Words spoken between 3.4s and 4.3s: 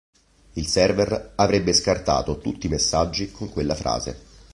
quella frase.